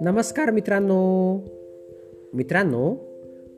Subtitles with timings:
[0.00, 1.38] नमस्कार मित्रांनो.
[2.34, 2.96] मित्रांनो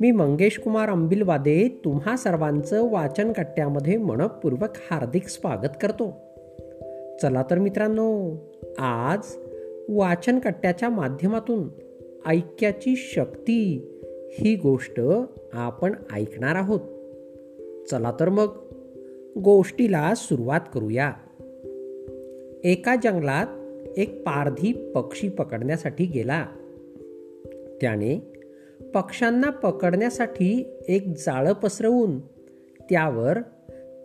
[0.00, 6.10] मी मंगेश कुमार अंबिलवादे तुम्हा सर्वांचं वाचन कट्ट्यामध्ये मनपूर्वक हार्दिक स्वागत करतो.
[7.22, 8.36] चला तर मित्रांनो
[8.78, 9.18] आज
[9.88, 11.68] वाचन कट्ट्याच्या माध्यमातून
[12.26, 13.88] ऐक्याची शक्ती
[14.38, 15.00] ही गोष्ट
[15.52, 16.80] आपण ऐकणार आहोत.
[17.90, 18.48] चला तर मग
[19.44, 21.12] गोष्टीला सुरुवात करूया.
[22.64, 23.46] एका जंगलात
[23.98, 26.46] एक पारधी पक्षी पकडण्यासाठी गेला.
[27.80, 28.32] त्याने
[28.94, 32.20] पक्ष्यांना पकडण्यासाठी एक जाळं पसरवून
[32.80, 33.38] त्यावर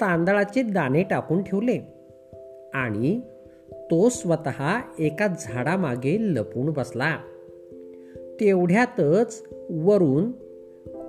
[0.01, 1.79] तांदळाचे दाणे टाकून ठेवले
[2.73, 3.21] आणि
[3.91, 7.17] तो स्वतः एका झाडामागे लपून बसला.
[8.39, 10.31] तेवढ्यातच वरून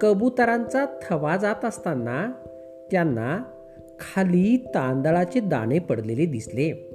[0.01, 2.33] कबुतरांचा थवा जात असताना
[2.91, 3.43] त्यांना
[4.01, 6.94] खाली तांदळाचे दाणे पडलेले दिसले.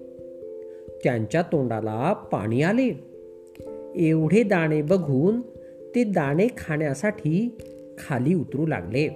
[1.03, 3.09] त्यांच्या तोंडाला पाणी आले.
[3.95, 5.41] एवढे दाणे बघून
[5.96, 7.57] ते दाणे खाण्यासाठी
[7.99, 9.07] खाली उतरू लागले.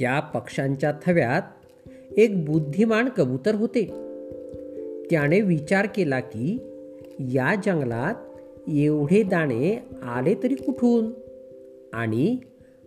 [0.00, 1.42] त्या पक्ष्यांच्या थव्यात
[2.16, 3.84] एक बुद्धिमान कबूतर होते.
[5.10, 6.58] त्याने विचार केला की
[7.18, 8.14] या जंगलात
[8.68, 11.10] एवढे दाणे आले तरी कुठून?
[11.92, 12.36] आणि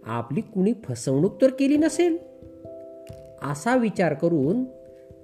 [0.03, 2.17] आपली कुणी फसवणूक तर केली नसेल?
[3.51, 4.63] असा विचार करून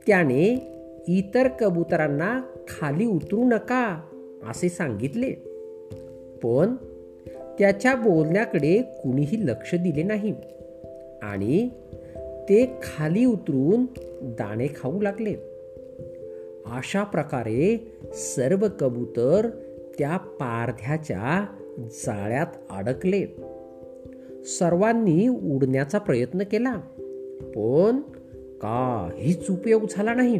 [0.07, 0.74] त्याने
[1.07, 4.01] इतर कबुतरांना खाली उतरू नका
[4.49, 5.31] असे सांगितले.
[6.43, 6.75] पण
[7.59, 10.33] त्याच्या बोलण्याकडे कुणीही लक्ष दिले नाही
[11.21, 11.69] आणि
[12.49, 13.85] ते खाली उतरून
[14.21, 15.35] दाणे खाऊ लागले.
[16.65, 19.47] अशा प्रकारे सर्व कबूतर
[19.99, 21.45] त्या पारध्याच्या
[21.79, 23.25] जाळ्यात अडकले.
[24.43, 26.75] सर्वांनी उडण्याचा प्रयत्न केला
[27.55, 27.99] पण
[28.61, 30.39] काहीच उपयोग झाला नाही.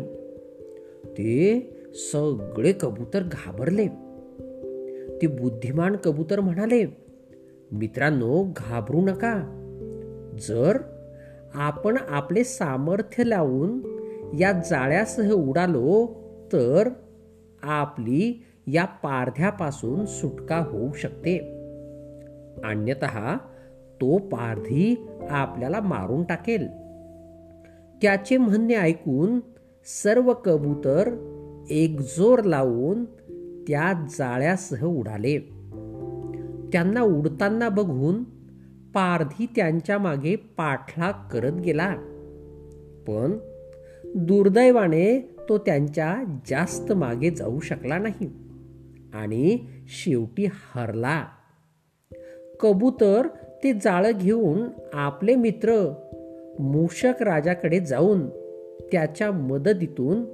[1.17, 3.87] ते सगळे कबूतर घाबरले.
[5.21, 6.85] ते बुद्धिमान कबूतर म्हणाले
[7.71, 9.61] मित्रांनो घाबरू नका.
[10.47, 10.77] जर
[11.53, 13.81] आपण आपले सामर्थ्य लावून
[14.39, 16.07] या जाळ्यासह उडालो
[16.53, 16.89] तर
[17.63, 21.37] आपली या पारध्यापासून सुटका होऊ शकते.
[22.63, 23.05] अन्यत
[24.01, 26.67] तो पारधी आपल्याला मारून टाकेल.
[28.01, 29.39] त्याचे म्हणणे ऐकून
[29.85, 31.09] सर्व कबूतर
[31.69, 33.05] एकजोर लावून
[33.67, 35.37] त्या जाळ्यासह उडाले.
[36.73, 38.23] त्यांना उडताना बघून
[38.93, 41.95] पारधी त्यांच्या मागे पाठलाग करत गेला.
[43.07, 43.37] पण
[44.15, 48.29] दुर्दैवाने तो त्यांच्या जास्त मागे जाऊ शकला नाही
[49.13, 49.57] आणि
[49.87, 51.25] शेवटी हरला.
[52.59, 53.27] कबूतर
[53.63, 54.63] ते जाळं घेऊन
[54.93, 55.93] आपले मित्र
[56.59, 58.44] मूषक राजाकडे जाऊन
[58.91, 60.25] त्याच्या मदतीतून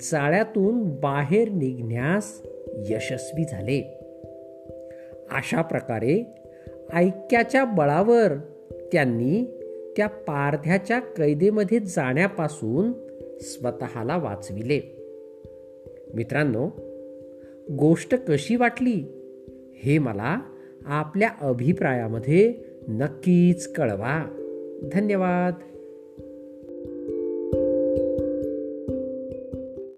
[0.00, 2.42] जाळ्यातून बाहेर निघण्यास
[2.90, 3.98] यशस्वी झाले.
[5.30, 6.34] अशा प्रकारे
[6.94, 8.32] ऐक्याच्या बळावर
[8.92, 9.58] त्यांनी
[9.96, 12.92] त्या पारध्याच्या कैदेमध्ये जाण्यापासून
[13.40, 14.80] स्वतःला वाचविले.
[16.14, 16.66] मित्रांनो
[17.78, 19.04] गोष्ट कशी वाटली
[19.82, 20.40] हे मला
[20.84, 22.54] आपल्या अभिप्रायामध्ये
[22.88, 24.38] नक्कीच कळवा.
[24.92, 25.54] धन्यवाद.